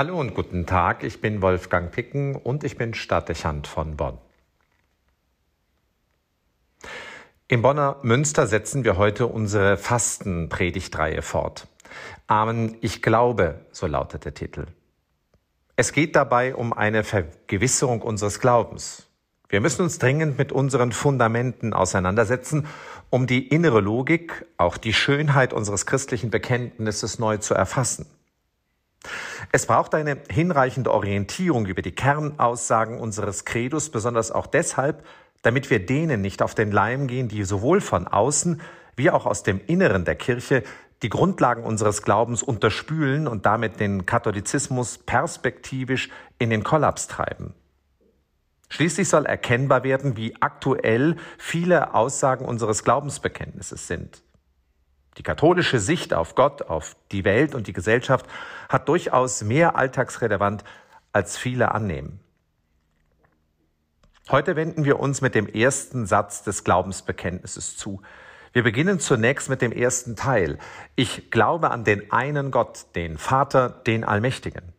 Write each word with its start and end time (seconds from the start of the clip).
Hallo 0.00 0.18
und 0.18 0.32
guten 0.32 0.64
Tag, 0.64 1.04
ich 1.04 1.20
bin 1.20 1.42
Wolfgang 1.42 1.92
Picken 1.92 2.34
und 2.34 2.64
ich 2.64 2.78
bin 2.78 2.94
Stadtdechant 2.94 3.66
von 3.66 3.98
Bonn. 3.98 4.16
Im 7.48 7.60
Bonner 7.60 7.98
Münster 8.00 8.46
setzen 8.46 8.82
wir 8.84 8.96
heute 8.96 9.26
unsere 9.26 9.76
Fastenpredigtreihe 9.76 11.20
fort. 11.20 11.66
Amen, 12.28 12.78
ich 12.80 13.02
glaube, 13.02 13.66
so 13.72 13.86
lautet 13.86 14.24
der 14.24 14.32
Titel. 14.32 14.68
Es 15.76 15.92
geht 15.92 16.16
dabei 16.16 16.54
um 16.54 16.72
eine 16.72 17.04
Vergewisserung 17.04 18.00
unseres 18.00 18.40
Glaubens. 18.40 19.06
Wir 19.50 19.60
müssen 19.60 19.82
uns 19.82 19.98
dringend 19.98 20.38
mit 20.38 20.50
unseren 20.50 20.92
Fundamenten 20.92 21.74
auseinandersetzen, 21.74 22.66
um 23.10 23.26
die 23.26 23.48
innere 23.48 23.82
Logik, 23.82 24.46
auch 24.56 24.78
die 24.78 24.94
Schönheit 24.94 25.52
unseres 25.52 25.84
christlichen 25.84 26.30
Bekenntnisses 26.30 27.18
neu 27.18 27.36
zu 27.36 27.52
erfassen. 27.52 28.06
Es 29.52 29.66
braucht 29.66 29.94
eine 29.94 30.18
hinreichende 30.30 30.92
Orientierung 30.92 31.66
über 31.66 31.82
die 31.82 31.92
Kernaussagen 31.92 33.00
unseres 33.00 33.44
Credos, 33.44 33.90
besonders 33.90 34.30
auch 34.30 34.46
deshalb, 34.46 35.04
damit 35.42 35.70
wir 35.70 35.84
denen 35.84 36.20
nicht 36.20 36.42
auf 36.42 36.54
den 36.54 36.70
Leim 36.70 37.08
gehen, 37.08 37.28
die 37.28 37.42
sowohl 37.42 37.80
von 37.80 38.06
außen 38.06 38.60
wie 38.96 39.10
auch 39.10 39.26
aus 39.26 39.42
dem 39.42 39.60
Inneren 39.66 40.04
der 40.04 40.14
Kirche 40.14 40.62
die 41.02 41.08
Grundlagen 41.08 41.64
unseres 41.64 42.02
Glaubens 42.02 42.42
unterspülen 42.42 43.26
und 43.26 43.46
damit 43.46 43.80
den 43.80 44.04
Katholizismus 44.04 44.98
perspektivisch 44.98 46.10
in 46.38 46.50
den 46.50 46.62
Kollaps 46.62 47.06
treiben. 47.06 47.54
Schließlich 48.68 49.08
soll 49.08 49.26
erkennbar 49.26 49.82
werden, 49.82 50.16
wie 50.16 50.36
aktuell 50.40 51.16
viele 51.38 51.94
Aussagen 51.94 52.44
unseres 52.44 52.84
Glaubensbekenntnisses 52.84 53.88
sind. 53.88 54.22
Die 55.20 55.22
katholische 55.22 55.80
Sicht 55.80 56.14
auf 56.14 56.34
Gott, 56.34 56.62
auf 56.62 56.96
die 57.12 57.26
Welt 57.26 57.54
und 57.54 57.66
die 57.66 57.74
Gesellschaft 57.74 58.24
hat 58.70 58.88
durchaus 58.88 59.42
mehr 59.42 59.76
alltagsrelevant, 59.76 60.64
als 61.12 61.36
viele 61.36 61.72
annehmen. 61.74 62.20
Heute 64.30 64.56
wenden 64.56 64.86
wir 64.86 64.98
uns 64.98 65.20
mit 65.20 65.34
dem 65.34 65.46
ersten 65.46 66.06
Satz 66.06 66.42
des 66.42 66.64
Glaubensbekenntnisses 66.64 67.76
zu. 67.76 68.00
Wir 68.54 68.62
beginnen 68.62 68.98
zunächst 68.98 69.50
mit 69.50 69.60
dem 69.60 69.72
ersten 69.72 70.16
Teil. 70.16 70.58
Ich 70.96 71.30
glaube 71.30 71.70
an 71.70 71.84
den 71.84 72.10
einen 72.10 72.50
Gott, 72.50 72.86
den 72.94 73.18
Vater, 73.18 73.68
den 73.68 74.04
Allmächtigen. 74.04 74.72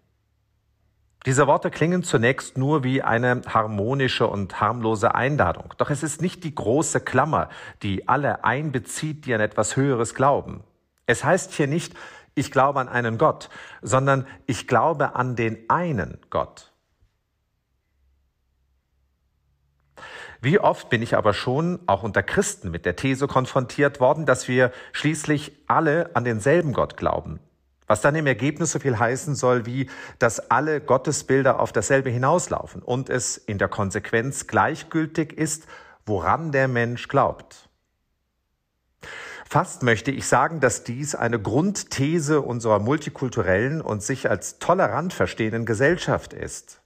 Diese 1.27 1.45
Worte 1.45 1.69
klingen 1.69 2.03
zunächst 2.03 2.57
nur 2.57 2.83
wie 2.83 3.03
eine 3.03 3.41
harmonische 3.47 4.25
und 4.25 4.59
harmlose 4.59 5.13
Einladung. 5.13 5.73
Doch 5.77 5.91
es 5.91 6.01
ist 6.01 6.19
nicht 6.21 6.43
die 6.43 6.55
große 6.55 6.99
Klammer, 6.99 7.49
die 7.83 8.07
alle 8.07 8.43
einbezieht, 8.43 9.25
die 9.25 9.33
an 9.35 9.41
etwas 9.41 9.75
Höheres 9.75 10.15
glauben. 10.15 10.63
Es 11.05 11.23
heißt 11.23 11.53
hier 11.53 11.67
nicht, 11.67 11.93
ich 12.33 12.49
glaube 12.49 12.79
an 12.79 12.89
einen 12.89 13.19
Gott, 13.19 13.49
sondern 13.83 14.25
ich 14.47 14.67
glaube 14.67 15.15
an 15.15 15.35
den 15.35 15.69
einen 15.69 16.17
Gott. 16.31 16.71
Wie 20.43 20.59
oft 20.59 20.89
bin 20.89 21.03
ich 21.03 21.15
aber 21.15 21.33
schon, 21.33 21.79
auch 21.85 22.01
unter 22.01 22.23
Christen, 22.23 22.71
mit 22.71 22.83
der 22.87 22.95
These 22.95 23.27
konfrontiert 23.27 23.99
worden, 23.99 24.25
dass 24.25 24.47
wir 24.47 24.71
schließlich 24.91 25.51
alle 25.67 26.15
an 26.15 26.23
denselben 26.23 26.73
Gott 26.73 26.97
glauben. 26.97 27.39
Was 27.91 27.99
dann 27.99 28.15
im 28.15 28.25
Ergebnis 28.25 28.71
so 28.71 28.79
viel 28.79 28.97
heißen 28.97 29.35
soll, 29.35 29.65
wie 29.65 29.89
dass 30.17 30.49
alle 30.49 30.79
Gottesbilder 30.79 31.59
auf 31.59 31.73
dasselbe 31.73 32.09
hinauslaufen 32.09 32.81
und 32.81 33.09
es 33.09 33.35
in 33.35 33.57
der 33.57 33.67
Konsequenz 33.67 34.47
gleichgültig 34.47 35.33
ist, 35.33 35.67
woran 36.05 36.53
der 36.53 36.69
Mensch 36.69 37.09
glaubt. 37.09 37.67
Fast 39.45 39.83
möchte 39.83 40.09
ich 40.09 40.25
sagen, 40.25 40.61
dass 40.61 40.85
dies 40.85 41.15
eine 41.15 41.37
Grundthese 41.37 42.39
unserer 42.39 42.79
multikulturellen 42.79 43.81
und 43.81 44.01
sich 44.01 44.29
als 44.29 44.57
tolerant 44.59 45.11
verstehenden 45.11 45.65
Gesellschaft 45.65 46.31
ist. 46.31 46.81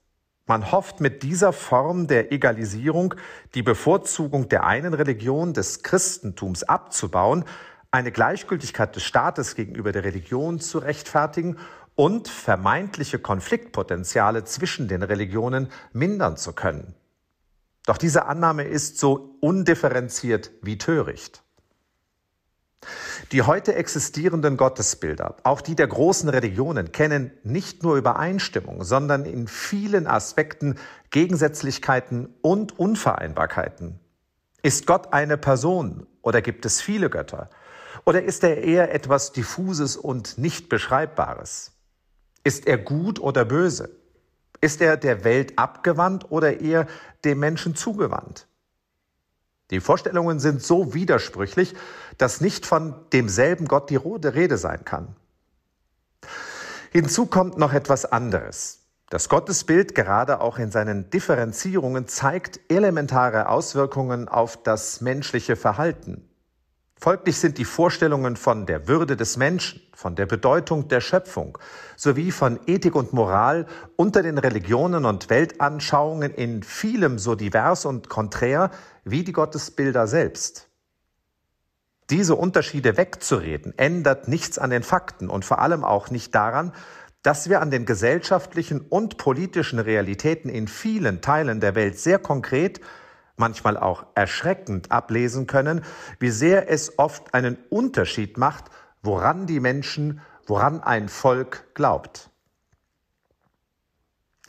Man 0.47 0.71
hofft 0.71 1.01
mit 1.01 1.21
dieser 1.21 1.53
Form 1.53 2.07
der 2.07 2.31
Egalisierung 2.31 3.13
die 3.53 3.61
Bevorzugung 3.61 4.49
der 4.49 4.65
einen 4.65 4.95
Religion 4.95 5.53
des 5.53 5.83
Christentums 5.83 6.63
abzubauen, 6.63 7.45
eine 7.95 8.11
Gleichgültigkeit 8.11 8.95
des 8.95 9.03
Staates 9.03 9.55
gegenüber 9.55 9.91
der 9.91 10.03
Religion 10.03 10.59
zu 10.59 10.79
rechtfertigen 10.79 11.57
und 11.95 12.27
vermeintliche 12.27 13.19
Konfliktpotenziale 13.19 14.43
zwischen 14.43 14.87
den 14.87 15.01
Religionen 15.01 15.69
mindern 15.93 16.35
zu 16.35 16.53
können. 16.53 16.93
Doch 17.85 17.97
diese 17.97 18.25
Annahme 18.25 18.63
ist 18.63 18.99
so 18.99 19.37
undifferenziert 19.39 20.51
wie 20.61 20.77
töricht. 20.77 21.41
Die 23.31 23.41
heute 23.41 23.75
existierenden 23.75 24.57
Gottesbilder, 24.57 25.37
auch 25.43 25.61
die 25.61 25.75
der 25.75 25.87
großen 25.87 26.29
Religionen, 26.29 26.91
kennen 26.91 27.31
nicht 27.43 27.81
nur 27.81 27.95
Übereinstimmung, 27.95 28.83
sondern 28.83 29.25
in 29.25 29.47
vielen 29.47 30.05
Aspekten 30.05 30.77
Gegensätzlichkeiten 31.11 32.33
und 32.41 32.77
Unvereinbarkeiten. 32.77 33.99
Ist 34.61 34.85
Gott 34.85 35.13
eine 35.13 35.37
Person 35.37 36.05
oder 36.21 36.41
gibt 36.41 36.65
es 36.65 36.81
viele 36.81 37.09
Götter? 37.09 37.49
Oder 38.05 38.23
ist 38.23 38.43
er 38.43 38.63
eher 38.63 38.93
etwas 38.93 39.31
Diffuses 39.31 39.97
und 39.97 40.37
nicht 40.37 40.69
Beschreibbares? 40.69 41.71
Ist 42.43 42.67
er 42.67 42.77
gut 42.77 43.19
oder 43.19 43.45
böse? 43.45 43.89
Ist 44.61 44.79
er 44.81 44.95
der 44.95 45.23
Welt 45.23 45.57
abgewandt 45.57 46.31
oder 46.31 46.61
eher 46.61 46.87
dem 47.23 47.39
Menschen 47.39 47.75
zugewandt? 47.75 48.47
Die 49.71 49.79
Vorstellungen 49.79 50.39
sind 50.39 50.61
so 50.61 50.93
widersprüchlich, 50.93 51.73
dass 52.19 52.39
nicht 52.39 52.67
von 52.67 52.93
demselben 53.11 53.67
Gott 53.67 53.89
die 53.89 53.95
Rede 53.95 54.57
sein 54.57 54.85
kann. 54.85 55.15
Hinzu 56.91 57.25
kommt 57.25 57.57
noch 57.57 57.73
etwas 57.73 58.05
anderes. 58.05 58.81
Das 59.09 59.27
Gottesbild, 59.27 59.95
gerade 59.95 60.39
auch 60.41 60.59
in 60.59 60.71
seinen 60.71 61.09
Differenzierungen, 61.09 62.07
zeigt 62.07 62.59
elementare 62.69 63.49
Auswirkungen 63.49 64.27
auf 64.27 64.61
das 64.61 65.01
menschliche 65.01 65.55
Verhalten. 65.55 66.29
Folglich 67.05 67.37
sind 67.37 67.59
die 67.59 67.65
Vorstellungen 67.65 68.35
von 68.35 68.65
der 68.65 68.87
Würde 68.87 69.15
des 69.15 69.37
Menschen, 69.37 69.79
von 69.93 70.15
der 70.15 70.25
Bedeutung 70.25 70.87
der 70.87 71.01
Schöpfung 71.01 71.55
sowie 71.95 72.31
von 72.31 72.59
Ethik 72.65 72.95
und 72.95 73.13
Moral 73.13 73.67
unter 73.95 74.23
den 74.23 74.39
Religionen 74.39 75.05
und 75.05 75.29
Weltanschauungen 75.29 76.33
in 76.33 76.63
vielem 76.63 77.19
so 77.19 77.35
divers 77.35 77.85
und 77.85 78.09
konträr 78.09 78.71
wie 79.03 79.23
die 79.23 79.33
Gottesbilder 79.33 80.07
selbst. 80.07 80.67
Diese 82.09 82.33
Unterschiede 82.33 82.97
wegzureden, 82.97 83.77
ändert 83.77 84.27
nichts 84.27 84.57
an 84.57 84.71
den 84.71 84.81
Fakten 84.81 85.29
und 85.29 85.45
vor 85.45 85.59
allem 85.59 85.83
auch 85.83 86.09
nicht 86.09 86.33
daran, 86.33 86.73
dass 87.21 87.49
wir 87.49 87.61
an 87.61 87.69
den 87.69 87.85
gesellschaftlichen 87.85 88.81
und 88.81 89.17
politischen 89.17 89.77
Realitäten 89.77 90.49
in 90.49 90.67
vielen 90.67 91.21
Teilen 91.21 91.59
der 91.59 91.75
Welt 91.75 91.99
sehr 91.99 92.17
konkret 92.17 92.81
manchmal 93.37 93.77
auch 93.77 94.05
erschreckend 94.15 94.91
ablesen 94.91 95.47
können, 95.47 95.83
wie 96.19 96.29
sehr 96.29 96.69
es 96.69 96.97
oft 96.97 97.33
einen 97.33 97.57
Unterschied 97.69 98.37
macht, 98.37 98.65
woran 99.01 99.45
die 99.45 99.59
Menschen, 99.59 100.21
woran 100.45 100.81
ein 100.81 101.09
Volk 101.09 101.65
glaubt. 101.73 102.29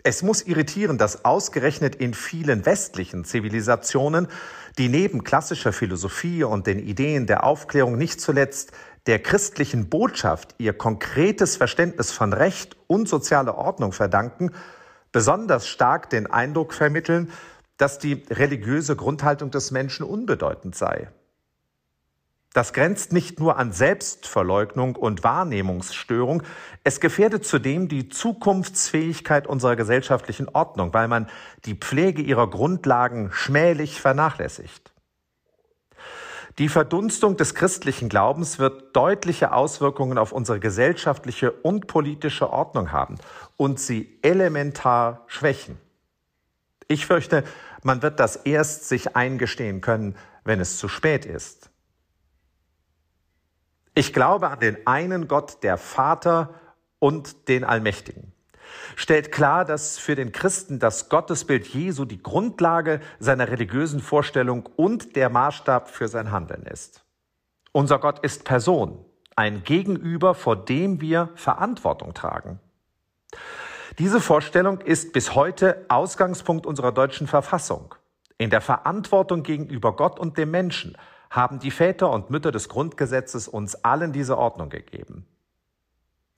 Es 0.02 0.22
muss 0.22 0.42
irritieren, 0.42 0.98
dass 0.98 1.24
ausgerechnet 1.24 1.96
in 1.96 2.14
vielen 2.14 2.64
westlichen 2.64 3.24
Zivilisationen, 3.24 4.28
die 4.78 4.88
neben 4.88 5.24
klassischer 5.24 5.72
Philosophie 5.72 6.44
und 6.44 6.68
den 6.68 6.78
Ideen 6.78 7.26
der 7.26 7.42
Aufklärung 7.42 7.98
nicht 7.98 8.20
zuletzt 8.20 8.70
der 9.06 9.18
christlichen 9.18 9.88
Botschaft 9.88 10.54
ihr 10.58 10.74
konkretes 10.74 11.56
Verständnis 11.56 12.12
von 12.12 12.32
Recht 12.32 12.76
und 12.86 13.08
sozialer 13.08 13.56
Ordnung 13.58 13.92
verdanken, 13.92 14.52
besonders 15.10 15.66
stark 15.66 16.10
den 16.10 16.28
Eindruck 16.28 16.72
vermitteln, 16.72 17.32
dass 17.76 17.98
die 17.98 18.24
religiöse 18.30 18.96
Grundhaltung 18.96 19.50
des 19.50 19.70
Menschen 19.70 20.04
unbedeutend 20.04 20.74
sei. 20.74 21.08
Das 22.56 22.72
grenzt 22.72 23.12
nicht 23.12 23.38
nur 23.38 23.58
an 23.58 23.72
Selbstverleugnung 23.72 24.96
und 24.96 25.22
Wahrnehmungsstörung, 25.22 26.42
es 26.84 27.00
gefährdet 27.00 27.44
zudem 27.44 27.86
die 27.86 28.08
Zukunftsfähigkeit 28.08 29.46
unserer 29.46 29.76
gesellschaftlichen 29.76 30.48
Ordnung, 30.48 30.94
weil 30.94 31.06
man 31.06 31.28
die 31.66 31.74
Pflege 31.74 32.22
ihrer 32.22 32.48
Grundlagen 32.48 33.30
schmählich 33.30 34.00
vernachlässigt. 34.00 34.94
Die 36.58 36.70
Verdunstung 36.70 37.36
des 37.36 37.54
christlichen 37.54 38.08
Glaubens 38.08 38.58
wird 38.58 38.96
deutliche 38.96 39.52
Auswirkungen 39.52 40.16
auf 40.16 40.32
unsere 40.32 40.58
gesellschaftliche 40.58 41.52
und 41.52 41.86
politische 41.86 42.48
Ordnung 42.48 42.90
haben 42.90 43.16
und 43.58 43.78
sie 43.78 44.18
elementar 44.22 45.24
schwächen. 45.26 45.78
Ich 46.88 47.06
fürchte, 47.06 47.44
man 47.82 48.02
wird 48.02 48.20
das 48.20 48.36
erst 48.36 48.88
sich 48.88 49.16
eingestehen 49.16 49.80
können, 49.80 50.16
wenn 50.44 50.60
es 50.60 50.78
zu 50.78 50.88
spät 50.88 51.24
ist. 51.24 51.70
Ich 53.94 54.12
glaube 54.12 54.50
an 54.50 54.60
den 54.60 54.86
einen 54.86 55.26
Gott, 55.26 55.62
der 55.62 55.78
Vater 55.78 56.54
und 56.98 57.48
den 57.48 57.64
Allmächtigen. 57.64 58.32
Stellt 58.94 59.32
klar, 59.32 59.64
dass 59.64 59.98
für 59.98 60.14
den 60.14 60.32
Christen 60.32 60.78
das 60.78 61.08
Gottesbild 61.08 61.66
Jesu 61.66 62.04
die 62.04 62.22
Grundlage 62.22 63.00
seiner 63.18 63.48
religiösen 63.48 64.00
Vorstellung 64.00 64.66
und 64.76 65.16
der 65.16 65.30
Maßstab 65.30 65.88
für 65.88 66.08
sein 66.08 66.30
Handeln 66.30 66.62
ist. 66.66 67.04
Unser 67.72 67.98
Gott 67.98 68.20
ist 68.20 68.44
Person, 68.44 69.04
ein 69.34 69.62
Gegenüber, 69.64 70.34
vor 70.34 70.56
dem 70.56 71.00
wir 71.00 71.30
Verantwortung 71.34 72.14
tragen. 72.14 72.60
Diese 73.98 74.20
Vorstellung 74.20 74.82
ist 74.82 75.14
bis 75.14 75.34
heute 75.34 75.86
Ausgangspunkt 75.88 76.66
unserer 76.66 76.92
deutschen 76.92 77.26
Verfassung. 77.26 77.94
In 78.36 78.50
der 78.50 78.60
Verantwortung 78.60 79.42
gegenüber 79.42 79.96
Gott 79.96 80.20
und 80.20 80.36
dem 80.36 80.50
Menschen 80.50 80.98
haben 81.30 81.60
die 81.60 81.70
Väter 81.70 82.10
und 82.10 82.28
Mütter 82.28 82.52
des 82.52 82.68
Grundgesetzes 82.68 83.48
uns 83.48 83.74
allen 83.84 84.12
diese 84.12 84.36
Ordnung 84.36 84.68
gegeben. 84.68 85.26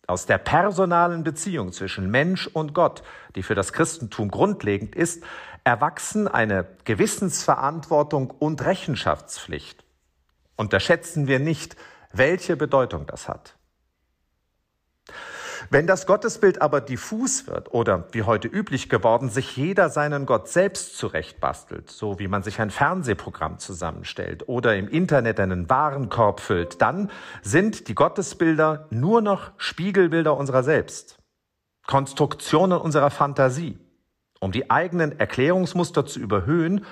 Aus 0.07 0.25
der 0.25 0.39
personalen 0.39 1.25
Beziehung 1.25 1.73
zwischen 1.73 2.11
Mensch 2.11 2.47
und 2.47 2.75
Gott, 2.75 3.03
die 3.35 3.43
für 3.43 3.57
das 3.57 3.73
Christentum 3.73 4.31
grundlegend 4.31 4.95
ist, 4.95 5.25
erwachsen 5.65 6.29
eine 6.29 6.65
Gewissensverantwortung 6.85 8.31
und 8.31 8.65
Rechenschaftspflicht. 8.65 9.85
Unterschätzen 10.57 11.27
wir 11.27 11.41
nicht, 11.41 11.77
welche 12.13 12.57
Bedeutung 12.57 13.07
das 13.07 13.29
hat. 13.29 13.57
Wenn 15.71 15.87
das 15.87 16.07
Gottesbild 16.07 16.63
aber 16.63 16.81
diffus 16.81 17.47
wird 17.47 17.75
oder 17.75 18.09
wie 18.13 18.23
heute 18.23 18.49
üblich 18.49 18.89
geworden, 18.89 19.29
sich 19.29 19.55
jeder 19.55 19.91
seinen 19.91 20.25
Gott 20.25 20.49
selbst 20.49 20.97
zurechtbastelt, 20.97 21.91
so 21.91 22.19
wie 22.19 22.27
man 22.27 22.43
sich 22.43 22.59
ein 22.59 22.71
Fernsehprogramm 22.71 23.59
zusammenstellt 23.59 24.49
oder 24.49 24.77
im 24.77 24.89
Internet 24.89 25.39
einen 25.39 25.69
Warenkorb 25.69 26.41
füllt, 26.41 26.81
dann 26.81 27.11
sind 27.43 27.89
die 27.89 27.95
Gottesbilder 27.95 28.87
nur 28.89 29.21
noch 29.21 29.51
Spiegelbilder 29.59 30.35
unserer 30.39 30.63
selbst, 30.63 31.19
Konstruktionen 31.87 32.79
unserer 32.79 33.11
Fantasie, 33.11 33.79
um 34.41 34.53
die 34.53 34.71
eigenen 34.71 35.21
Erklärungsmuster 35.21 36.07
zu 36.07 36.19
überhöhen 36.19 36.87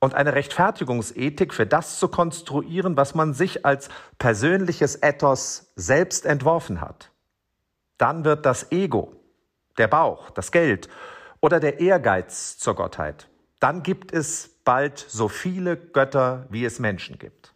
und 0.00 0.14
eine 0.14 0.34
Rechtfertigungsethik 0.34 1.54
für 1.54 1.66
das 1.66 2.00
zu 2.00 2.08
konstruieren, 2.08 2.96
was 2.96 3.14
man 3.14 3.34
sich 3.34 3.64
als 3.64 3.88
persönliches 4.18 5.00
Ethos 5.00 5.72
selbst 5.76 6.26
entworfen 6.26 6.80
hat. 6.80 7.12
Dann 7.98 8.24
wird 8.24 8.46
das 8.46 8.70
Ego, 8.72 9.12
der 9.78 9.88
Bauch, 9.88 10.30
das 10.30 10.52
Geld 10.52 10.88
oder 11.40 11.60
der 11.60 11.80
Ehrgeiz 11.80 12.58
zur 12.58 12.74
Gottheit. 12.74 13.28
Dann 13.60 13.82
gibt 13.82 14.12
es 14.12 14.50
bald 14.64 14.98
so 14.98 15.28
viele 15.28 15.76
Götter, 15.76 16.46
wie 16.50 16.64
es 16.64 16.78
Menschen 16.78 17.18
gibt. 17.18 17.54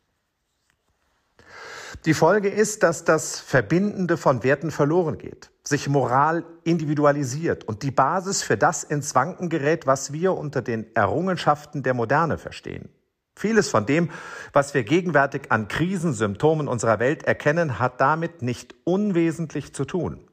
Die 2.06 2.14
Folge 2.14 2.48
ist, 2.48 2.82
dass 2.82 3.04
das 3.04 3.40
Verbindende 3.40 4.16
von 4.16 4.42
Werten 4.42 4.70
verloren 4.70 5.18
geht, 5.18 5.50
sich 5.64 5.88
Moral 5.88 6.44
individualisiert 6.64 7.64
und 7.64 7.82
die 7.82 7.90
Basis 7.90 8.42
für 8.42 8.56
das 8.56 8.84
ins 8.84 9.14
Wanken 9.14 9.50
gerät, 9.50 9.86
was 9.86 10.12
wir 10.12 10.34
unter 10.34 10.62
den 10.62 10.86
Errungenschaften 10.96 11.82
der 11.82 11.92
Moderne 11.92 12.38
verstehen. 12.38 12.88
Vieles 13.36 13.68
von 13.68 13.86
dem, 13.86 14.10
was 14.52 14.72
wir 14.72 14.84
gegenwärtig 14.84 15.50
an 15.50 15.68
Krisensymptomen 15.68 16.68
unserer 16.68 17.00
Welt 17.00 17.24
erkennen, 17.24 17.78
hat 17.78 18.00
damit 18.00 18.40
nicht 18.40 18.74
unwesentlich 18.84 19.74
zu 19.74 19.84
tun. 19.84 20.29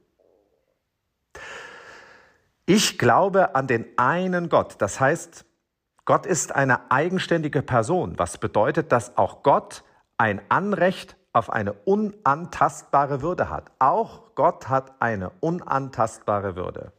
Ich 2.69 2.97
glaube 2.97 3.55
an 3.55 3.65
den 3.65 3.85
einen 3.97 4.49
Gott. 4.49 4.75
Das 4.79 4.99
heißt, 4.99 5.45
Gott 6.03 6.25
ist 6.25 6.53
eine 6.53 6.91
eigenständige 6.91 7.61
Person, 7.61 8.19
was 8.19 8.39
bedeutet, 8.39 8.91
dass 8.91 9.15
auch 9.17 9.41
Gott 9.41 9.85
ein 10.17 10.41
Anrecht 10.49 11.15
auf 11.31 11.49
eine 11.49 11.71
unantastbare 11.71 13.21
Würde 13.21 13.49
hat. 13.49 13.71
Auch 13.79 14.35
Gott 14.35 14.67
hat 14.67 15.01
eine 15.01 15.31
unantastbare 15.39 16.57
Würde. 16.57 16.91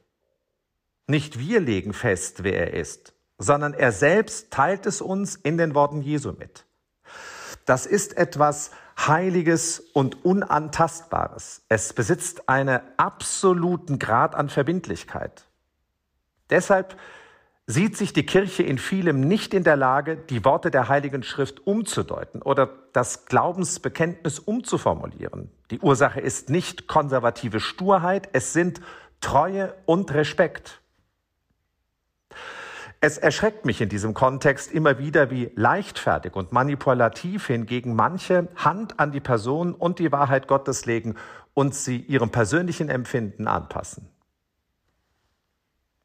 Nicht 1.06 1.38
wir 1.38 1.60
legen 1.60 1.92
fest, 1.92 2.44
wer 2.44 2.68
er 2.68 2.72
ist, 2.72 3.12
sondern 3.36 3.74
er 3.74 3.92
selbst 3.92 4.50
teilt 4.50 4.86
es 4.86 5.02
uns 5.02 5.36
in 5.36 5.58
den 5.58 5.74
Worten 5.74 6.00
Jesu 6.00 6.32
mit. 6.32 6.64
Das 7.66 7.84
ist 7.84 8.16
etwas 8.16 8.70
Heiliges 8.96 9.80
und 9.80 10.24
Unantastbares. 10.24 11.60
Es 11.68 11.92
besitzt 11.92 12.48
einen 12.48 12.80
absoluten 12.96 13.98
Grad 13.98 14.34
an 14.34 14.48
Verbindlichkeit. 14.48 15.47
Deshalb 16.50 16.96
sieht 17.66 17.98
sich 17.98 18.14
die 18.14 18.24
Kirche 18.24 18.62
in 18.62 18.78
vielem 18.78 19.20
nicht 19.20 19.52
in 19.52 19.62
der 19.62 19.76
Lage, 19.76 20.16
die 20.16 20.44
Worte 20.44 20.70
der 20.70 20.88
Heiligen 20.88 21.22
Schrift 21.22 21.66
umzudeuten 21.66 22.40
oder 22.40 22.70
das 22.94 23.26
Glaubensbekenntnis 23.26 24.38
umzuformulieren. 24.38 25.50
Die 25.70 25.78
Ursache 25.80 26.20
ist 26.20 26.48
nicht 26.48 26.86
konservative 26.86 27.60
Sturheit, 27.60 28.30
es 28.32 28.54
sind 28.54 28.80
Treue 29.20 29.74
und 29.84 30.14
Respekt. 30.14 30.80
Es 33.00 33.18
erschreckt 33.18 33.64
mich 33.64 33.80
in 33.80 33.88
diesem 33.88 34.14
Kontext 34.14 34.72
immer 34.72 34.98
wieder, 34.98 35.30
wie 35.30 35.52
leichtfertig 35.54 36.34
und 36.34 36.52
manipulativ 36.52 37.46
hingegen 37.46 37.94
manche 37.94 38.48
Hand 38.56 38.98
an 38.98 39.12
die 39.12 39.20
Person 39.20 39.74
und 39.74 39.98
die 39.98 40.10
Wahrheit 40.10 40.48
Gottes 40.48 40.86
legen 40.86 41.14
und 41.54 41.74
sie 41.74 41.98
ihrem 41.98 42.30
persönlichen 42.30 42.88
Empfinden 42.88 43.46
anpassen. 43.46 44.08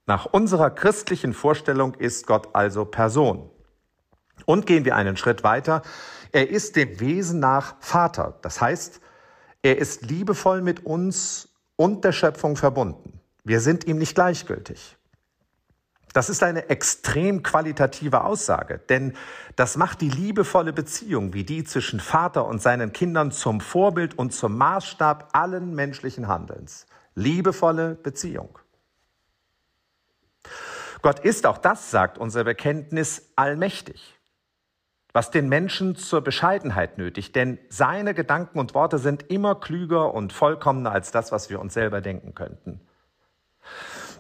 Nach 0.06 0.26
unserer 0.26 0.70
christlichen 0.70 1.34
Vorstellung 1.34 1.94
ist 1.96 2.28
Gott 2.28 2.50
also 2.54 2.86
Person. 2.86 3.50
Und 4.46 4.66
gehen 4.66 4.84
wir 4.84 4.96
einen 4.96 5.16
Schritt 5.16 5.44
weiter. 5.44 5.82
Er 6.32 6.50
ist 6.50 6.76
dem 6.76 7.00
Wesen 7.00 7.40
nach 7.40 7.76
Vater. 7.80 8.38
Das 8.42 8.60
heißt, 8.60 9.00
er 9.62 9.78
ist 9.78 10.02
liebevoll 10.02 10.62
mit 10.62 10.86
uns 10.86 11.50
und 11.78 12.04
der 12.04 12.12
Schöpfung 12.12 12.58
verbunden. 12.58 13.22
Wir 13.46 13.62
sind 13.62 13.86
ihm 13.86 13.98
nicht 13.98 14.16
gleichgültig. 14.16 14.98
Das 16.14 16.30
ist 16.30 16.44
eine 16.44 16.70
extrem 16.70 17.42
qualitative 17.42 18.24
Aussage, 18.24 18.78
denn 18.78 19.14
das 19.56 19.78
macht 19.78 20.00
die 20.02 20.10
liebevolle 20.10 20.72
Beziehung 20.72 21.34
wie 21.34 21.44
die 21.44 21.64
zwischen 21.64 22.00
Vater 22.00 22.46
und 22.46 22.62
seinen 22.62 22.94
Kindern 22.94 23.32
zum 23.32 23.60
Vorbild 23.62 24.18
und 24.18 24.32
zum 24.32 24.56
Maßstab 24.58 25.30
allen 25.34 25.74
menschlichen 25.74 26.28
Handelns. 26.28 26.86
Liebevolle 27.16 27.96
Beziehung. 27.96 28.60
Gott 31.02 31.20
ist, 31.20 31.46
auch 31.46 31.58
das 31.58 31.92
sagt 31.92 32.18
unser 32.18 32.44
Bekenntnis, 32.44 33.32
allmächtig, 33.36 34.20
was 35.12 35.32
den 35.32 35.50
Menschen 35.50 35.96
zur 35.96 36.22
Bescheidenheit 36.22 36.98
nötigt, 36.98 37.36
denn 37.36 37.60
seine 37.70 38.14
Gedanken 38.14 38.60
und 38.60 38.74
Worte 38.74 38.98
sind 38.98 39.30
immer 39.30 39.56
klüger 39.56 40.14
und 40.14 40.34
vollkommener 40.34 40.92
als 40.92 41.12
das, 41.12 41.32
was 41.32 41.50
wir 41.50 41.60
uns 41.60 41.74
selber 41.74 42.02
denken 42.02 42.34
könnten. 42.34 42.82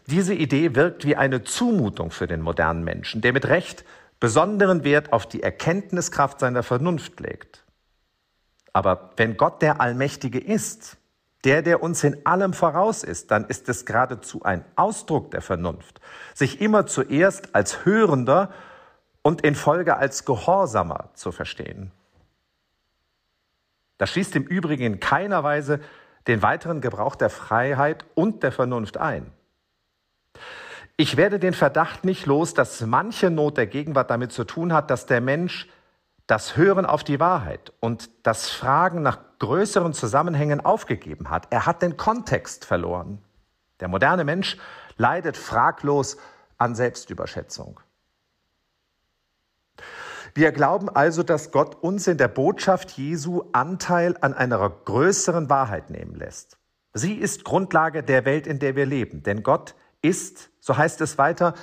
Diese 0.07 0.33
Idee 0.33 0.75
wirkt 0.75 1.05
wie 1.05 1.15
eine 1.15 1.43
Zumutung 1.43 2.11
für 2.11 2.27
den 2.27 2.41
modernen 2.41 2.83
Menschen, 2.83 3.21
der 3.21 3.33
mit 3.33 3.45
Recht 3.45 3.85
besonderen 4.19 4.83
Wert 4.83 5.13
auf 5.13 5.25
die 5.25 5.43
Erkenntniskraft 5.43 6.39
seiner 6.39 6.63
Vernunft 6.63 7.19
legt. 7.19 7.63
Aber 8.73 9.11
wenn 9.17 9.37
Gott 9.37 9.61
der 9.61 9.79
Allmächtige 9.79 10.39
ist, 10.39 10.97
der, 11.43 11.61
der 11.61 11.83
uns 11.83 12.03
in 12.03 12.25
allem 12.25 12.53
voraus 12.53 13.03
ist, 13.03 13.31
dann 13.31 13.45
ist 13.45 13.67
es 13.69 13.85
geradezu 13.85 14.43
ein 14.43 14.63
Ausdruck 14.75 15.31
der 15.31 15.41
Vernunft, 15.41 15.99
sich 16.33 16.61
immer 16.61 16.85
zuerst 16.85 17.53
als 17.53 17.85
Hörender 17.85 18.51
und 19.21 19.41
in 19.41 19.55
Folge 19.55 19.97
als 19.97 20.25
Gehorsamer 20.25 21.09
zu 21.13 21.31
verstehen. 21.31 21.91
Das 23.97 24.09
schließt 24.11 24.35
im 24.35 24.43
Übrigen 24.43 24.83
in 24.83 24.99
keiner 24.99 25.43
Weise 25.43 25.79
den 26.27 26.41
weiteren 26.41 26.81
Gebrauch 26.81 27.15
der 27.15 27.29
Freiheit 27.29 28.05
und 28.15 28.43
der 28.43 28.51
Vernunft 28.51 28.97
ein. 28.97 29.31
Ich 30.95 31.17
werde 31.17 31.39
den 31.39 31.53
Verdacht 31.53 32.05
nicht 32.05 32.25
los, 32.25 32.53
dass 32.53 32.81
manche 32.81 33.29
Not 33.29 33.57
der 33.57 33.67
Gegenwart 33.67 34.09
damit 34.09 34.31
zu 34.31 34.43
tun 34.43 34.73
hat, 34.73 34.89
dass 34.89 35.05
der 35.05 35.21
Mensch 35.21 35.67
das 36.27 36.55
Hören 36.55 36.85
auf 36.85 37.03
die 37.03 37.19
Wahrheit 37.19 37.73
und 37.79 38.09
das 38.23 38.49
Fragen 38.49 39.01
nach 39.01 39.19
größeren 39.39 39.93
Zusammenhängen 39.93 40.61
aufgegeben 40.61 41.29
hat. 41.29 41.47
Er 41.49 41.65
hat 41.65 41.81
den 41.81 41.97
Kontext 41.97 42.65
verloren. 42.65 43.21
Der 43.79 43.87
moderne 43.87 44.23
Mensch 44.23 44.57
leidet 44.97 45.35
fraglos 45.35 46.17
an 46.57 46.75
Selbstüberschätzung. 46.75 47.79
Wir 50.35 50.51
glauben 50.51 50.89
also, 50.89 51.21
dass 51.21 51.51
Gott 51.51 51.75
uns 51.83 52.07
in 52.07 52.17
der 52.17 52.27
Botschaft 52.27 52.91
Jesu 52.91 53.43
Anteil 53.51 54.17
an 54.21 54.33
einer 54.33 54.67
größeren 54.69 55.49
Wahrheit 55.49 55.89
nehmen 55.89 56.15
lässt. 56.15 56.57
Sie 56.93 57.15
ist 57.15 57.43
Grundlage 57.43 58.01
der 58.01 58.25
Welt, 58.25 58.47
in 58.47 58.59
der 58.59 58.75
wir 58.75 58.85
leben, 58.85 59.23
denn 59.23 59.43
Gott 59.43 59.75
ist, 60.01 60.49
so 60.59 60.77
heißt 60.77 61.01
es 61.01 61.17
weiter, 61.17 61.53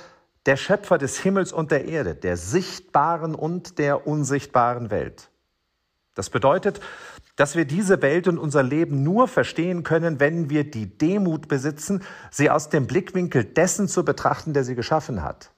der 0.45 0.57
Schöpfer 0.57 0.97
des 0.97 1.19
Himmels 1.19 1.53
und 1.53 1.71
der 1.71 1.85
Erde, 1.85 2.15
der 2.15 2.37
sichtbaren 2.37 3.35
und 3.35 3.77
der 3.77 4.07
unsichtbaren 4.07 4.89
Welt. 4.89 5.29
Das 6.15 6.29
bedeutet, 6.29 6.81
dass 7.35 7.55
wir 7.55 7.65
diese 7.65 8.01
Welt 8.01 8.27
und 8.27 8.37
unser 8.37 8.63
Leben 8.63 9.03
nur 9.03 9.27
verstehen 9.27 9.83
können, 9.83 10.19
wenn 10.19 10.49
wir 10.49 10.69
die 10.69 10.97
Demut 10.97 11.47
besitzen, 11.47 12.03
sie 12.29 12.49
aus 12.49 12.69
dem 12.69 12.87
Blickwinkel 12.87 13.45
dessen 13.45 13.87
zu 13.87 14.03
betrachten, 14.03 14.53
der 14.53 14.63
sie 14.63 14.75
geschaffen 14.75 15.23
hat. 15.23 15.51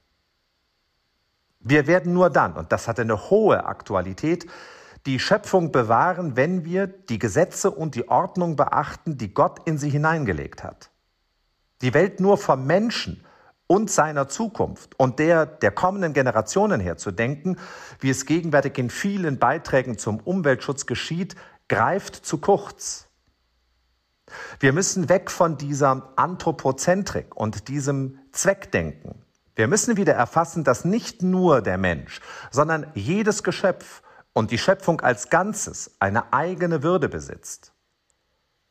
Wir 1.60 1.88
werden 1.88 2.14
nur 2.14 2.30
dann, 2.30 2.54
und 2.54 2.72
das 2.72 2.88
hat 2.88 3.00
eine 3.00 3.30
hohe 3.30 3.66
Aktualität, 3.66 4.46
die 5.06 5.20
Schöpfung 5.20 5.72
bewahren, 5.72 6.36
wenn 6.36 6.66
wir 6.66 6.88
die 6.88 7.20
Gesetze 7.20 7.72
und 7.72 7.96
die 7.96 8.08
Ordnung 8.08 8.56
beachten, 8.56 9.18
die 9.18 9.34
Gott 9.34 9.62
in 9.66 9.78
sie 9.78 9.90
hineingelegt 9.90 10.64
hat. 10.64 10.92
Die 11.82 11.94
Welt 11.94 12.20
nur 12.20 12.38
vom 12.38 12.66
Menschen 12.66 13.26
und 13.68 13.90
seiner 13.90 14.28
Zukunft 14.28 15.00
und 15.00 15.20
der 15.20 15.46
der 15.46 15.72
kommenden 15.72 16.14
Generationen 16.14 16.80
her 16.80 16.98
zu 16.98 17.12
denken, 17.12 17.58
wie 18.00 18.10
es 18.10 18.26
gegenwärtig 18.26 18.78
in 18.78 18.90
vielen 18.90 19.40
Beiträgen 19.40 19.98
zum 19.98 20.20
Umweltschutz 20.20 20.86
geschieht, 20.86 21.36
greift 21.70 22.26
zu 22.26 22.38
kurz. 22.40 23.08
Wir 24.60 24.74
müssen 24.74 25.10
weg 25.10 25.30
von 25.30 25.58
dieser 25.58 26.14
Anthropozentrik 26.16 27.36
und 27.36 27.68
diesem 27.68 28.20
Zweckdenken. 28.32 29.24
Wir 29.56 29.68
müssen 29.68 29.98
wieder 29.98 30.14
erfassen, 30.14 30.64
dass 30.64 30.84
nicht 30.84 31.22
nur 31.22 31.62
der 31.62 31.78
Mensch, 31.78 32.22
sondern 32.52 32.88
jedes 32.96 33.44
Geschöpf 33.44 34.02
und 34.34 34.50
die 34.50 34.58
Schöpfung 34.58 35.02
als 35.02 35.30
Ganzes 35.30 35.96
eine 36.00 36.34
eigene 36.34 36.82
Würde 36.82 37.08
besitzt. 37.08 37.74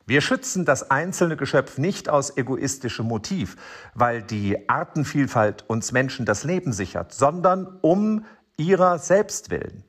Wir 0.05 0.21
schützen 0.21 0.65
das 0.65 0.91
einzelne 0.91 1.37
Geschöpf 1.37 1.77
nicht 1.77 2.09
aus 2.09 2.35
egoistischem 2.37 3.07
Motiv, 3.07 3.55
weil 3.93 4.21
die 4.21 4.67
Artenvielfalt 4.69 5.63
uns 5.69 5.91
Menschen 5.91 6.25
das 6.25 6.43
Leben 6.43 6.73
sichert, 6.73 7.13
sondern 7.13 7.79
um 7.81 8.25
ihrer 8.57 8.99
selbst 8.99 9.49
willen. 9.49 9.83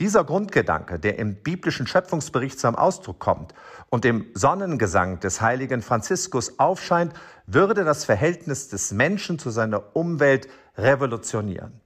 Dieser 0.00 0.24
Grundgedanke, 0.24 0.98
der 0.98 1.18
im 1.18 1.36
biblischen 1.42 1.86
Schöpfungsbericht 1.86 2.58
zum 2.58 2.74
Ausdruck 2.74 3.20
kommt 3.20 3.54
und 3.88 4.04
im 4.04 4.26
Sonnengesang 4.34 5.20
des 5.20 5.40
heiligen 5.40 5.82
Franziskus 5.82 6.58
aufscheint, 6.58 7.12
würde 7.46 7.84
das 7.84 8.04
Verhältnis 8.04 8.68
des 8.68 8.92
Menschen 8.92 9.38
zu 9.38 9.50
seiner 9.50 9.94
Umwelt 9.94 10.48
revolutionieren. 10.76 11.81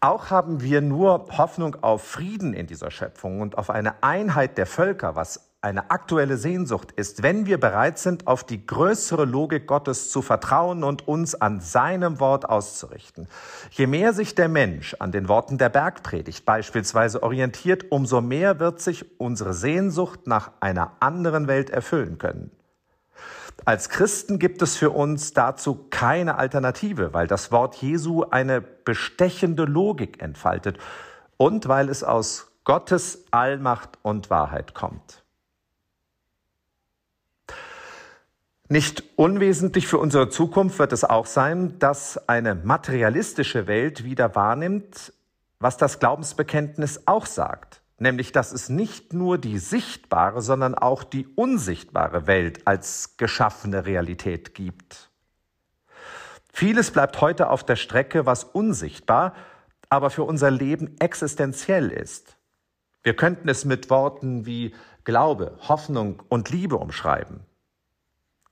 Auch 0.00 0.30
haben 0.30 0.60
wir 0.60 0.80
nur 0.80 1.26
Hoffnung 1.36 1.76
auf 1.82 2.04
Frieden 2.04 2.54
in 2.54 2.68
dieser 2.68 2.92
Schöpfung 2.92 3.40
und 3.40 3.58
auf 3.58 3.68
eine 3.68 4.00
Einheit 4.04 4.56
der 4.56 4.66
Völker, 4.66 5.16
was 5.16 5.50
eine 5.60 5.90
aktuelle 5.90 6.36
Sehnsucht 6.36 6.92
ist, 6.92 7.24
wenn 7.24 7.46
wir 7.46 7.58
bereit 7.58 7.98
sind, 7.98 8.28
auf 8.28 8.44
die 8.44 8.64
größere 8.64 9.24
Logik 9.24 9.66
Gottes 9.66 10.10
zu 10.10 10.22
vertrauen 10.22 10.84
und 10.84 11.08
uns 11.08 11.34
an 11.34 11.60
seinem 11.60 12.20
Wort 12.20 12.48
auszurichten. 12.48 13.26
Je 13.70 13.88
mehr 13.88 14.12
sich 14.12 14.36
der 14.36 14.48
Mensch 14.48 14.94
an 15.00 15.10
den 15.10 15.28
Worten 15.28 15.58
der 15.58 15.68
Bergpredigt 15.68 16.44
beispielsweise 16.44 17.24
orientiert, 17.24 17.90
umso 17.90 18.20
mehr 18.20 18.60
wird 18.60 18.80
sich 18.80 19.18
unsere 19.18 19.52
Sehnsucht 19.52 20.28
nach 20.28 20.52
einer 20.60 20.92
anderen 21.00 21.48
Welt 21.48 21.70
erfüllen 21.70 22.18
können. 22.18 22.52
Als 23.64 23.88
Christen 23.88 24.38
gibt 24.38 24.62
es 24.62 24.76
für 24.76 24.90
uns 24.90 25.32
dazu 25.32 25.86
keine 25.90 26.36
Alternative, 26.36 27.12
weil 27.12 27.26
das 27.26 27.52
Wort 27.52 27.76
Jesu 27.76 28.24
eine 28.24 28.60
bestechende 28.60 29.64
Logik 29.64 30.22
entfaltet 30.22 30.78
und 31.36 31.68
weil 31.68 31.88
es 31.88 32.02
aus 32.02 32.50
Gottes 32.64 33.24
Allmacht 33.30 33.98
und 34.02 34.30
Wahrheit 34.30 34.74
kommt. 34.74 35.22
Nicht 38.68 39.02
unwesentlich 39.16 39.86
für 39.86 39.98
unsere 39.98 40.28
Zukunft 40.28 40.78
wird 40.78 40.92
es 40.92 41.02
auch 41.02 41.26
sein, 41.26 41.78
dass 41.78 42.28
eine 42.28 42.54
materialistische 42.54 43.66
Welt 43.66 44.04
wieder 44.04 44.34
wahrnimmt, 44.34 45.12
was 45.58 45.78
das 45.78 45.98
Glaubensbekenntnis 45.98 47.02
auch 47.06 47.26
sagt 47.26 47.80
nämlich 47.98 48.32
dass 48.32 48.52
es 48.52 48.68
nicht 48.68 49.12
nur 49.12 49.38
die 49.38 49.58
sichtbare, 49.58 50.40
sondern 50.40 50.74
auch 50.74 51.04
die 51.04 51.26
unsichtbare 51.34 52.26
Welt 52.26 52.66
als 52.66 53.16
geschaffene 53.16 53.84
Realität 53.84 54.54
gibt. 54.54 55.10
Vieles 56.52 56.90
bleibt 56.90 57.20
heute 57.20 57.50
auf 57.50 57.64
der 57.64 57.76
Strecke, 57.76 58.26
was 58.26 58.44
unsichtbar, 58.44 59.34
aber 59.90 60.10
für 60.10 60.24
unser 60.24 60.50
Leben 60.50 60.96
existenziell 60.98 61.90
ist. 61.90 62.36
Wir 63.02 63.14
könnten 63.14 63.48
es 63.48 63.64
mit 63.64 63.90
Worten 63.90 64.44
wie 64.44 64.74
Glaube, 65.04 65.56
Hoffnung 65.68 66.22
und 66.28 66.50
Liebe 66.50 66.76
umschreiben. 66.76 67.40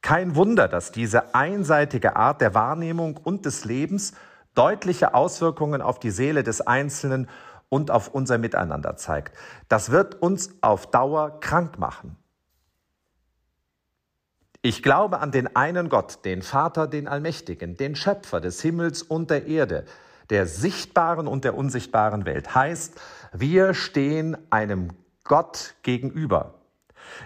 Kein 0.03 0.37
Wunder, 0.37 0.69
dass 0.69 0.93
diese 0.93 1.35
einseitige 1.35 2.17
Art 2.17 2.41
der 2.41 2.55
Wahrnehmung 2.55 3.17
und 3.17 3.45
des 3.45 3.65
Lebens 3.65 4.15
deutliche 4.55 5.15
Auswirkungen 5.15 5.83
auf 5.83 5.99
die 5.99 6.11
Seele 6.11 6.43
des 6.43 6.61
Einzelnen 6.61 7.29
und 7.69 7.91
auf 7.91 8.09
unser 8.09 8.39
Miteinander 8.39 8.97
zeigt. 8.97 9.37
Das 9.69 9.91
wird 9.91 10.21
uns 10.23 10.51
auf 10.61 10.91
Dauer 10.91 11.41
krank 11.41 11.79
machen. 11.79 12.17
Ich 14.63 14.83
glaube 14.83 15.21
an 15.21 15.31
den 15.31 15.55
einen 15.55 15.89
Gott, 15.89 16.25
den 16.25 16.43
Vater, 16.43 16.87
den 16.89 17.07
Allmächtigen, 17.07 17.77
den 17.77 17.95
Schöpfer 17.95 18.41
des 18.41 18.61
Himmels 18.61 19.03
und 19.03 19.31
der 19.31 19.47
Erde, 19.47 19.85
der 20.31 20.47
sichtbaren 20.47 21.29
und 21.29 21.45
der 21.45 21.57
unsichtbaren 21.57 22.25
Welt. 22.25 22.55
Heißt, 22.55 23.01
wir 23.33 23.75
stehen 23.75 24.37
einem 24.51 24.93
Gott 25.23 25.75
gegenüber. 25.83 26.55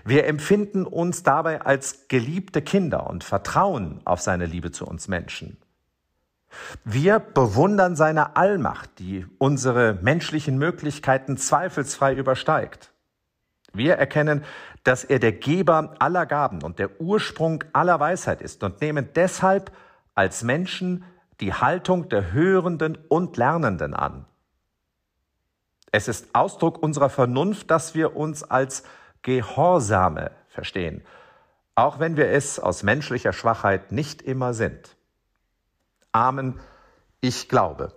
Wir 0.04 0.26
empfinden 0.26 0.84
uns 0.84 1.22
dabei 1.22 1.62
als 1.62 2.08
geliebte 2.08 2.62
Kinder 2.62 3.08
und 3.08 3.24
vertrauen 3.24 4.00
auf 4.04 4.20
seine 4.20 4.46
Liebe 4.46 4.70
zu 4.70 4.86
uns 4.86 5.08
Menschen. 5.08 5.56
Wir 6.84 7.18
bewundern 7.18 7.96
seine 7.96 8.36
Allmacht, 8.36 8.98
die 8.98 9.26
unsere 9.38 9.94
menschlichen 10.02 10.58
Möglichkeiten 10.58 11.36
zweifelsfrei 11.36 12.14
übersteigt. 12.14 12.92
Wir 13.72 13.94
erkennen, 13.94 14.44
dass 14.84 15.04
er 15.04 15.18
der 15.18 15.32
Geber 15.32 15.94
aller 15.98 16.26
Gaben 16.26 16.62
und 16.62 16.78
der 16.78 17.00
Ursprung 17.00 17.64
aller 17.72 18.00
Weisheit 18.00 18.40
ist 18.42 18.62
und 18.64 18.80
nehmen 18.80 19.10
deshalb 19.14 19.72
als 20.14 20.42
Menschen 20.42 21.04
die 21.40 21.54
Haltung 21.54 22.08
der 22.08 22.32
Hörenden 22.32 22.98
und 23.08 23.36
Lernenden 23.36 23.94
an. 23.94 24.26
Es 25.92 26.08
ist 26.08 26.34
Ausdruck 26.34 26.82
unserer 26.82 27.10
Vernunft, 27.10 27.70
dass 27.70 27.94
wir 27.94 28.16
uns 28.16 28.42
als 28.42 28.84
Gehorsame 29.22 30.30
verstehen, 30.48 31.02
auch 31.74 31.98
wenn 31.98 32.16
wir 32.16 32.28
es 32.28 32.58
aus 32.58 32.82
menschlicher 32.82 33.32
Schwachheit 33.32 33.92
nicht 33.92 34.22
immer 34.22 34.54
sind. 34.54 34.96
Amen. 36.12 36.58
Ich 37.20 37.48
glaube. 37.48 37.92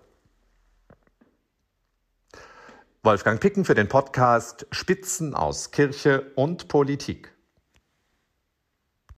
Wolfgang 3.02 3.42
Picken 3.42 3.66
für 3.66 3.76
den 3.76 3.90
Podcast 3.90 4.66
Spitzen 4.72 5.34
aus 5.34 5.72
Kirche 5.72 6.32
und 6.36 6.68
Politik. 6.68 7.33